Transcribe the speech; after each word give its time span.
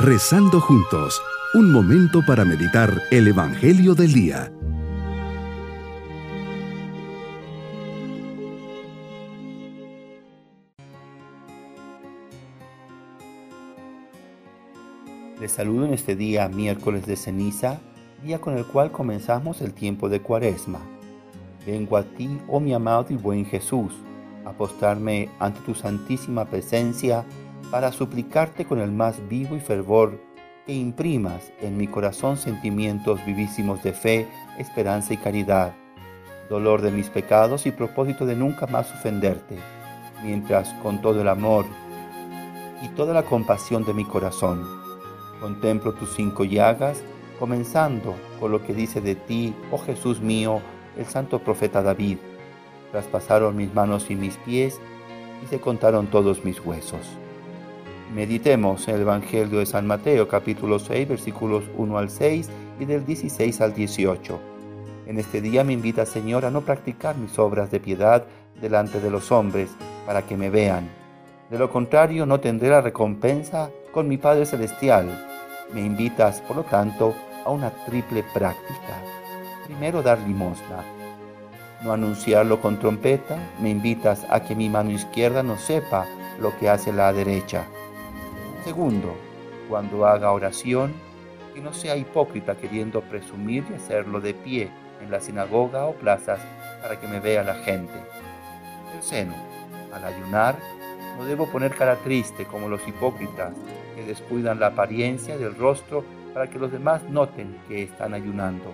Rezando 0.00 0.60
juntos, 0.60 1.20
un 1.54 1.72
momento 1.72 2.24
para 2.24 2.44
meditar 2.44 3.02
el 3.10 3.26
Evangelio 3.26 3.96
del 3.96 4.12
Día. 4.12 4.52
Les 15.40 15.50
saludo 15.50 15.86
en 15.86 15.94
este 15.94 16.14
día 16.14 16.48
miércoles 16.48 17.04
de 17.04 17.16
ceniza, 17.16 17.80
día 18.22 18.40
con 18.40 18.56
el 18.56 18.64
cual 18.66 18.92
comenzamos 18.92 19.60
el 19.62 19.74
tiempo 19.74 20.08
de 20.08 20.22
cuaresma. 20.22 20.78
Vengo 21.66 21.96
a 21.96 22.04
ti, 22.04 22.38
oh 22.46 22.60
mi 22.60 22.72
amado 22.72 23.06
y 23.10 23.16
buen 23.16 23.44
Jesús, 23.44 23.94
a 24.44 24.52
postrarme 24.52 25.28
ante 25.40 25.58
tu 25.62 25.74
santísima 25.74 26.44
presencia 26.44 27.24
para 27.70 27.92
suplicarte 27.92 28.64
con 28.64 28.78
el 28.80 28.92
más 28.92 29.26
vivo 29.28 29.56
y 29.56 29.60
fervor 29.60 30.20
que 30.66 30.74
imprimas 30.74 31.52
en 31.60 31.76
mi 31.76 31.86
corazón 31.86 32.36
sentimientos 32.36 33.24
vivísimos 33.24 33.82
de 33.82 33.92
fe, 33.92 34.28
esperanza 34.58 35.14
y 35.14 35.16
caridad, 35.16 35.74
dolor 36.48 36.82
de 36.82 36.90
mis 36.90 37.08
pecados 37.08 37.66
y 37.66 37.70
propósito 37.70 38.26
de 38.26 38.36
nunca 38.36 38.66
más 38.66 38.90
ofenderte, 38.92 39.58
mientras 40.22 40.72
con 40.82 41.00
todo 41.00 41.20
el 41.22 41.28
amor 41.28 41.66
y 42.82 42.88
toda 42.90 43.14
la 43.14 43.22
compasión 43.22 43.84
de 43.84 43.94
mi 43.94 44.04
corazón 44.04 44.78
Contemplo 45.40 45.92
tus 45.92 46.14
cinco 46.14 46.44
llagas, 46.44 47.02
comenzando 47.38 48.16
con 48.40 48.50
lo 48.50 48.62
que 48.64 48.74
dice 48.74 49.00
de 49.00 49.14
ti, 49.14 49.54
oh 49.70 49.78
Jesús 49.78 50.20
mío, 50.20 50.60
el 50.96 51.06
santo 51.06 51.38
profeta 51.38 51.80
David. 51.80 52.18
Traspasaron 52.90 53.56
mis 53.56 53.72
manos 53.72 54.10
y 54.10 54.16
mis 54.16 54.36
pies 54.38 54.80
y 55.44 55.46
se 55.46 55.60
contaron 55.60 56.08
todos 56.08 56.44
mis 56.44 56.64
huesos. 56.64 57.06
Meditemos 58.14 58.88
el 58.88 59.02
Evangelio 59.02 59.58
de 59.58 59.66
San 59.66 59.86
Mateo 59.86 60.28
capítulo 60.28 60.78
6 60.78 61.08
versículos 61.08 61.64
1 61.76 61.98
al 61.98 62.10
6 62.10 62.50
y 62.80 62.84
del 62.84 63.04
16 63.04 63.60
al 63.60 63.74
18. 63.74 64.40
En 65.06 65.18
este 65.18 65.40
día 65.40 65.64
me 65.64 65.72
invita 65.72 66.06
Señor 66.06 66.44
a 66.44 66.50
no 66.50 66.62
practicar 66.62 67.16
mis 67.16 67.38
obras 67.38 67.70
de 67.70 67.80
piedad 67.80 68.24
delante 68.60 69.00
de 69.00 69.10
los 69.10 69.30
hombres 69.30 69.70
para 70.06 70.22
que 70.22 70.36
me 70.36 70.50
vean. 70.50 70.88
De 71.50 71.58
lo 71.58 71.70
contrario 71.70 72.26
no 72.26 72.40
tendré 72.40 72.70
la 72.70 72.80
recompensa 72.80 73.70
con 73.92 74.08
mi 74.08 74.16
Padre 74.16 74.46
Celestial 74.46 75.08
me 75.72 75.82
invitas, 75.82 76.40
por 76.40 76.56
lo 76.56 76.62
tanto, 76.64 77.14
a 77.44 77.50
una 77.50 77.70
triple 77.84 78.24
práctica. 78.32 79.02
Primero, 79.66 80.02
dar 80.02 80.18
limosna. 80.20 80.82
No 81.82 81.92
anunciarlo 81.92 82.60
con 82.60 82.78
trompeta, 82.78 83.36
me 83.60 83.70
invitas 83.70 84.24
a 84.30 84.42
que 84.42 84.54
mi 84.54 84.68
mano 84.68 84.90
izquierda 84.90 85.42
no 85.42 85.58
sepa 85.58 86.06
lo 86.40 86.56
que 86.58 86.70
hace 86.70 86.92
la 86.92 87.12
derecha. 87.12 87.66
Segundo, 88.64 89.14
cuando 89.68 90.06
haga 90.06 90.32
oración, 90.32 90.92
que 91.54 91.60
no 91.60 91.72
sea 91.72 91.96
hipócrita 91.96 92.56
queriendo 92.56 93.00
presumir 93.02 93.64
y 93.70 93.74
hacerlo 93.74 94.20
de 94.20 94.34
pie 94.34 94.70
en 95.00 95.10
la 95.10 95.20
sinagoga 95.20 95.86
o 95.86 95.94
plazas 95.94 96.40
para 96.82 97.00
que 97.00 97.06
me 97.06 97.20
vea 97.20 97.42
la 97.42 97.54
gente. 97.54 97.94
Tercero, 98.92 99.32
al 99.92 100.04
ayunar, 100.04 100.58
no 101.16 101.24
debo 101.24 101.50
poner 101.50 101.74
cara 101.74 101.96
triste 101.96 102.44
como 102.44 102.68
los 102.68 102.86
hipócritas 102.86 103.52
que 103.94 104.04
descuidan 104.04 104.60
la 104.60 104.68
apariencia 104.68 105.36
del 105.36 105.56
rostro 105.56 106.04
para 106.32 106.48
que 106.48 106.58
los 106.58 106.70
demás 106.70 107.02
noten 107.04 107.58
que 107.68 107.82
están 107.82 108.14
ayunando. 108.14 108.72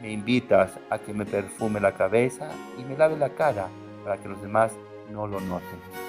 Me 0.00 0.10
invitas 0.10 0.78
a 0.88 0.98
que 0.98 1.12
me 1.12 1.26
perfume 1.26 1.80
la 1.80 1.92
cabeza 1.92 2.50
y 2.78 2.84
me 2.84 2.96
lave 2.96 3.18
la 3.18 3.30
cara 3.30 3.68
para 4.02 4.16
que 4.16 4.28
los 4.28 4.40
demás 4.40 4.72
no 5.10 5.26
lo 5.26 5.40
noten. 5.40 5.99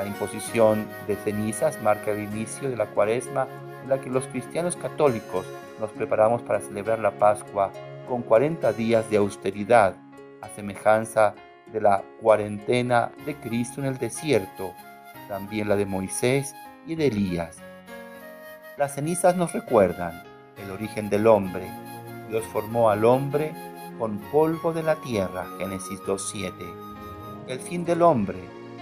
La 0.00 0.06
imposición 0.06 0.88
de 1.06 1.14
cenizas 1.14 1.82
marca 1.82 2.10
el 2.12 2.20
inicio 2.22 2.70
de 2.70 2.76
la 2.78 2.86
cuaresma 2.86 3.46
en 3.82 3.90
la 3.90 4.00
que 4.00 4.08
los 4.08 4.26
cristianos 4.28 4.74
católicos 4.74 5.44
nos 5.78 5.90
preparamos 5.90 6.40
para 6.40 6.58
celebrar 6.58 7.00
la 7.00 7.10
Pascua 7.10 7.70
con 8.08 8.22
40 8.22 8.72
días 8.72 9.10
de 9.10 9.18
austeridad, 9.18 9.94
a 10.40 10.48
semejanza 10.56 11.34
de 11.70 11.82
la 11.82 12.02
cuarentena 12.22 13.12
de 13.26 13.36
Cristo 13.36 13.82
en 13.82 13.88
el 13.88 13.98
desierto, 13.98 14.72
también 15.28 15.68
la 15.68 15.76
de 15.76 15.84
Moisés 15.84 16.54
y 16.86 16.94
de 16.94 17.08
Elías. 17.08 17.58
Las 18.78 18.94
cenizas 18.94 19.36
nos 19.36 19.52
recuerdan 19.52 20.22
el 20.64 20.70
origen 20.70 21.10
del 21.10 21.26
hombre. 21.26 21.70
Dios 22.30 22.46
formó 22.46 22.88
al 22.88 23.04
hombre 23.04 23.52
con 23.98 24.16
polvo 24.32 24.72
de 24.72 24.82
la 24.82 24.96
tierra, 24.96 25.44
Génesis 25.58 26.00
2.7. 26.06 26.52
El 27.48 27.60
fin 27.60 27.84
del 27.84 28.00
hombre, 28.00 28.38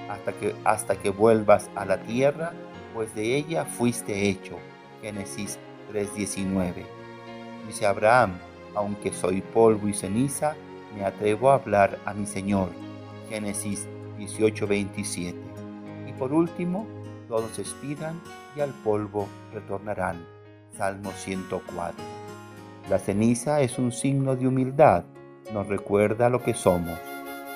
hasta 0.08 0.32
que, 0.32 0.54
hasta 0.64 0.96
que 0.96 1.10
vuelvas 1.10 1.70
a 1.74 1.84
la 1.84 1.98
tierra, 2.02 2.52
pues 2.94 3.14
de 3.14 3.36
ella 3.36 3.64
fuiste 3.64 4.28
hecho, 4.28 4.56
Génesis 5.02 5.58
3.19. 5.92 6.84
Dice 7.66 7.86
Abraham, 7.86 8.38
aunque 8.74 9.12
soy 9.12 9.40
polvo 9.40 9.88
y 9.88 9.94
ceniza, 9.94 10.54
me 10.96 11.04
atrevo 11.04 11.50
a 11.50 11.54
hablar 11.54 11.98
a 12.04 12.14
mi 12.14 12.26
Señor, 12.26 12.70
Génesis 13.28 13.86
18.27. 14.18 15.34
Y 16.08 16.12
por 16.12 16.32
último, 16.32 16.86
todos 17.28 17.58
expiran 17.58 18.20
y 18.56 18.60
al 18.60 18.70
polvo 18.70 19.28
retornarán. 19.52 20.24
Salmo 20.76 21.10
104. 21.12 22.04
La 22.88 22.98
ceniza 22.98 23.60
es 23.60 23.78
un 23.78 23.92
signo 23.92 24.36
de 24.36 24.46
humildad, 24.46 25.04
nos 25.52 25.66
recuerda 25.66 26.28
lo 26.28 26.42
que 26.42 26.54
somos. 26.54 26.98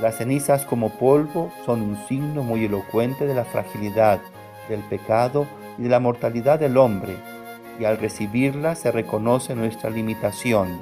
Las 0.00 0.16
cenizas 0.16 0.64
como 0.64 0.90
polvo 0.90 1.52
son 1.64 1.82
un 1.82 1.96
signo 2.08 2.42
muy 2.42 2.64
elocuente 2.64 3.26
de 3.26 3.34
la 3.34 3.44
fragilidad, 3.44 4.20
del 4.68 4.80
pecado 4.80 5.46
y 5.78 5.82
de 5.82 5.88
la 5.88 6.00
mortalidad 6.00 6.58
del 6.58 6.76
hombre, 6.76 7.16
y 7.78 7.84
al 7.84 7.98
recibirlas 7.98 8.80
se 8.80 8.90
reconoce 8.90 9.54
nuestra 9.54 9.90
limitación. 9.90 10.78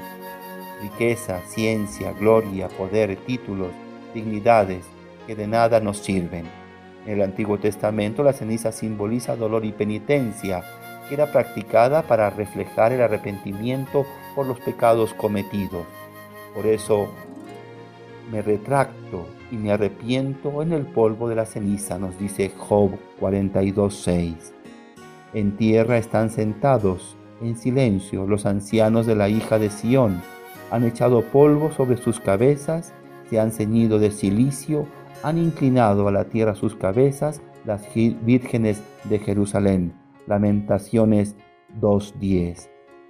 Riqueza, 0.83 1.41
ciencia, 1.47 2.13
gloria, 2.13 2.69
poder, 2.69 3.17
títulos, 3.17 3.71
dignidades 4.15 4.85
que 5.27 5.37
de 5.37 5.47
nada 5.47 5.81
nos 5.81 5.99
sirven 5.99 6.47
en 7.07 7.15
el 7.15 7.23
Antiguo 7.23 7.59
Testamento 7.59 8.23
la 8.23 8.33
ceniza 8.33 8.73
simboliza 8.73 9.37
dolor 9.37 9.65
y 9.65 9.73
penitencia, 9.73 10.63
que 11.09 11.15
era 11.15 11.33
practicada 11.33 12.03
para 12.03 12.31
reflejar 12.31 12.93
el 12.93 13.01
arrepentimiento 13.01 14.05
por 14.35 14.47
los 14.47 14.61
pecados 14.61 15.15
cometidos. 15.15 15.87
Por 16.55 16.67
eso 16.67 17.09
me 18.31 18.43
retracto 18.43 19.27
y 19.51 19.57
me 19.57 19.73
arrepiento 19.73 20.63
en 20.63 20.73
el 20.73 20.87
polvo 20.87 21.29
de 21.29 21.35
la 21.35 21.47
ceniza, 21.47 21.99
nos 21.99 22.19
dice 22.19 22.53
Job 22.57 22.93
42.6. 23.21 24.35
En 25.35 25.57
tierra 25.57 25.99
están 25.99 26.31
sentados 26.31 27.17
en 27.41 27.57
silencio 27.57 28.27
los 28.27 28.47
ancianos 28.47 29.07
de 29.07 29.17
la 29.17 29.29
hija 29.29 29.59
de 29.59 29.71
Sión, 29.71 30.21
han 30.71 30.85
echado 30.85 31.23
polvo 31.23 31.73
sobre 31.73 31.97
sus 31.97 32.21
cabezas, 32.21 32.95
se 33.29 33.41
han 33.41 33.51
ceñido 33.51 33.99
de 33.99 34.11
silicio, 34.11 34.87
han 35.23 35.39
inclinado 35.39 36.09
a 36.09 36.13
la 36.13 36.25
tierra 36.25 36.55
sus 36.55 36.77
cabezas 36.77 37.43
las 37.65 37.87
vírgenes 37.95 38.83
de 39.05 39.19
Jerusalén. 39.19 39.93
Lamentaciones 40.27 41.35
2.10. 41.81 42.69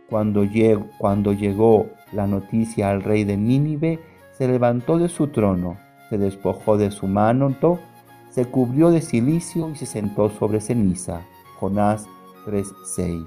Cuando, 0.08 0.44
cuando 0.98 1.32
llegó 1.32 1.87
la 2.12 2.26
noticia 2.26 2.91
al 2.91 3.02
rey 3.02 3.25
de 3.25 3.37
Nínive, 3.37 4.00
se 4.40 4.48
levantó 4.48 4.96
de 4.96 5.10
su 5.10 5.26
trono, 5.26 5.76
se 6.08 6.16
despojó 6.16 6.78
de 6.78 6.90
su 6.90 7.06
manto, 7.06 7.78
se 8.30 8.46
cubrió 8.46 8.90
de 8.90 9.02
silicio 9.02 9.68
y 9.68 9.76
se 9.76 9.84
sentó 9.84 10.30
sobre 10.30 10.62
ceniza. 10.62 11.26
Jonás 11.58 12.08
3.6. 12.46 13.26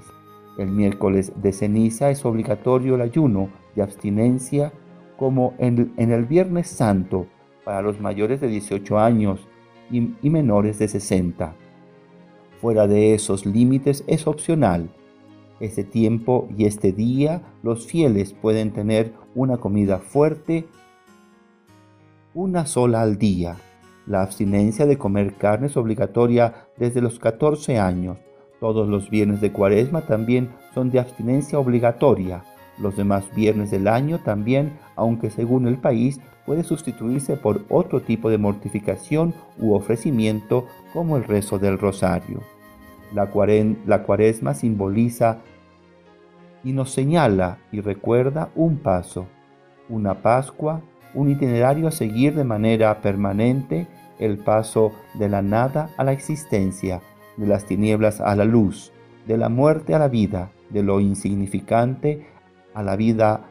El 0.58 0.72
miércoles 0.72 1.32
de 1.36 1.52
ceniza 1.52 2.10
es 2.10 2.24
obligatorio 2.24 2.96
el 2.96 3.02
ayuno 3.02 3.48
y 3.76 3.80
abstinencia 3.80 4.72
como 5.16 5.54
en, 5.58 5.92
el 5.96 6.24
Viernes 6.24 6.66
Santo 6.66 7.28
para 7.64 7.80
los 7.80 8.00
mayores 8.00 8.40
de 8.40 8.48
18 8.48 8.98
años 8.98 9.46
y, 9.92 10.30
menores 10.30 10.80
de 10.80 10.88
60. 10.88 11.54
Fuera 12.60 12.88
de 12.88 13.14
esos 13.14 13.46
límites 13.46 14.02
es 14.08 14.26
opcional. 14.26 14.90
Este 15.60 15.84
tiempo 15.84 16.48
y 16.58 16.64
este 16.64 16.90
día 16.90 17.42
los 17.62 17.86
fieles 17.86 18.32
pueden 18.32 18.72
tener 18.72 19.12
una 19.36 19.58
comida 19.58 20.00
fuerte 20.00 20.66
una 22.34 22.66
sola 22.66 23.00
al 23.02 23.16
día. 23.16 23.56
La 24.06 24.22
abstinencia 24.22 24.86
de 24.86 24.98
comer 24.98 25.34
carne 25.34 25.68
es 25.68 25.76
obligatoria 25.76 26.66
desde 26.76 27.00
los 27.00 27.18
14 27.18 27.78
años. 27.78 28.18
Todos 28.60 28.88
los 28.88 29.08
viernes 29.08 29.40
de 29.40 29.52
cuaresma 29.52 30.02
también 30.02 30.50
son 30.74 30.90
de 30.90 30.98
abstinencia 30.98 31.58
obligatoria. 31.58 32.42
Los 32.78 32.96
demás 32.96 33.24
viernes 33.36 33.70
del 33.70 33.86
año 33.86 34.18
también, 34.18 34.78
aunque 34.96 35.30
según 35.30 35.68
el 35.68 35.78
país 35.78 36.20
puede 36.44 36.64
sustituirse 36.64 37.36
por 37.36 37.64
otro 37.70 38.02
tipo 38.02 38.28
de 38.30 38.38
mortificación 38.38 39.32
u 39.58 39.74
ofrecimiento 39.74 40.66
como 40.92 41.16
el 41.16 41.24
rezo 41.24 41.58
del 41.58 41.78
rosario. 41.78 42.40
La, 43.14 43.26
cuaresma 44.02 44.54
simboliza 44.54 45.38
y 46.64 46.72
nos 46.72 46.90
señala 46.90 47.58
y 47.70 47.80
recuerda 47.80 48.50
un 48.56 48.78
paso, 48.78 49.26
una 49.88 50.14
Pascua, 50.20 50.82
un 51.14 51.30
itinerario 51.30 51.88
a 51.88 51.92
seguir 51.92 52.34
de 52.34 52.44
manera 52.44 53.00
permanente, 53.00 53.86
el 54.18 54.38
paso 54.38 54.92
de 55.14 55.28
la 55.28 55.42
nada 55.42 55.90
a 55.96 56.04
la 56.04 56.12
existencia, 56.12 57.00
de 57.36 57.46
las 57.46 57.64
tinieblas 57.64 58.20
a 58.20 58.34
la 58.36 58.44
luz, 58.44 58.92
de 59.26 59.38
la 59.38 59.48
muerte 59.48 59.94
a 59.94 59.98
la 59.98 60.08
vida, 60.08 60.50
de 60.70 60.82
lo 60.82 61.00
insignificante 61.00 62.26
a 62.74 62.82
la 62.82 62.96
vida 62.96 63.46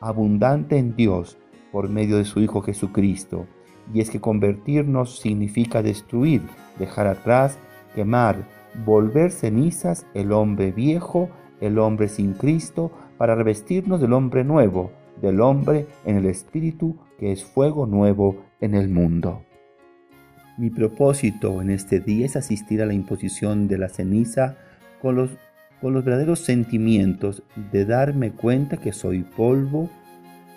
abundante 0.00 0.78
en 0.78 0.94
Dios 0.94 1.38
por 1.72 1.88
medio 1.88 2.16
de 2.18 2.24
su 2.24 2.40
Hijo 2.40 2.62
Jesucristo. 2.62 3.46
Y 3.92 4.00
es 4.00 4.10
que 4.10 4.20
convertirnos 4.20 5.18
significa 5.18 5.82
destruir, 5.82 6.42
dejar 6.78 7.06
atrás, 7.06 7.58
quemar, 7.94 8.46
volver 8.84 9.30
cenizas 9.32 10.06
el 10.14 10.32
hombre 10.32 10.72
viejo, 10.72 11.28
el 11.60 11.78
hombre 11.78 12.08
sin 12.08 12.34
Cristo, 12.34 12.90
para 13.16 13.34
revestirnos 13.34 14.00
del 14.00 14.12
hombre 14.12 14.44
nuevo, 14.44 14.90
del 15.20 15.40
hombre 15.40 15.86
en 16.04 16.16
el 16.16 16.26
Espíritu, 16.26 16.96
que 17.18 17.32
es 17.32 17.44
fuego 17.44 17.86
nuevo 17.86 18.44
en 18.60 18.74
el 18.74 18.88
mundo. 18.88 19.42
Mi 20.58 20.70
propósito 20.70 21.60
en 21.60 21.70
este 21.70 22.00
día 22.00 22.26
es 22.26 22.36
asistir 22.36 22.80
a 22.80 22.86
la 22.86 22.94
imposición 22.94 23.68
de 23.68 23.78
la 23.78 23.88
ceniza 23.88 24.56
con 25.02 25.14
los, 25.14 25.30
con 25.80 25.92
los 25.92 26.04
verdaderos 26.04 26.40
sentimientos 26.40 27.42
de 27.72 27.84
darme 27.84 28.32
cuenta 28.32 28.78
que 28.78 28.92
soy 28.92 29.22
polvo, 29.22 29.90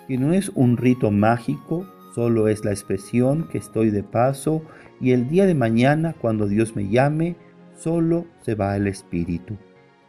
que 0.08 0.16
no 0.16 0.32
es 0.32 0.48
un 0.50 0.76
rito 0.76 1.10
mágico, 1.10 1.86
solo 2.14 2.48
es 2.48 2.64
la 2.64 2.70
expresión 2.70 3.46
que 3.48 3.58
estoy 3.58 3.90
de 3.90 4.02
paso 4.02 4.62
y 5.00 5.12
el 5.12 5.28
día 5.28 5.46
de 5.46 5.54
mañana, 5.54 6.14
cuando 6.18 6.48
Dios 6.48 6.74
me 6.76 6.88
llame, 6.88 7.36
solo 7.78 8.26
se 8.42 8.54
va 8.54 8.76
el 8.76 8.86
Espíritu. 8.86 9.56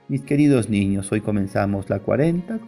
Mis 0.07 0.21
queridos 0.21 0.69
niños, 0.69 1.12
hoy 1.12 1.21
comenzamos 1.21 1.89
la 1.89 2.00
40, 2.00 2.59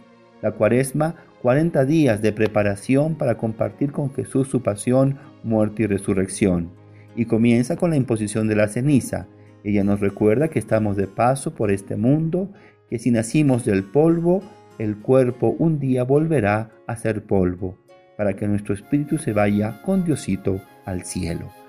la 0.44 0.52
cuaresma, 0.52 1.14
40 1.40 1.86
días 1.86 2.20
de 2.20 2.30
preparación 2.30 3.14
para 3.14 3.38
compartir 3.38 3.92
con 3.92 4.12
Jesús 4.12 4.46
su 4.46 4.62
pasión, 4.62 5.16
muerte 5.42 5.84
y 5.84 5.86
resurrección. 5.86 6.68
Y 7.16 7.24
comienza 7.24 7.76
con 7.76 7.88
la 7.88 7.96
imposición 7.96 8.46
de 8.46 8.54
la 8.54 8.68
ceniza. 8.68 9.26
Ella 9.64 9.84
nos 9.84 10.00
recuerda 10.00 10.48
que 10.48 10.58
estamos 10.58 10.98
de 10.98 11.06
paso 11.06 11.54
por 11.54 11.70
este 11.70 11.96
mundo, 11.96 12.50
que 12.90 12.98
si 12.98 13.10
nacimos 13.10 13.64
del 13.64 13.84
polvo, 13.84 14.42
el 14.78 14.98
cuerpo 14.98 15.56
un 15.58 15.78
día 15.78 16.04
volverá 16.04 16.72
a 16.86 16.94
ser 16.96 17.24
polvo, 17.24 17.78
para 18.18 18.36
que 18.36 18.46
nuestro 18.46 18.74
espíritu 18.74 19.16
se 19.16 19.32
vaya 19.32 19.80
con 19.80 20.04
Diosito 20.04 20.60
al 20.84 21.06
cielo 21.06 21.63